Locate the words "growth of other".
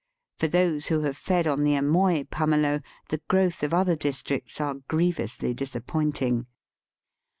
3.27-3.95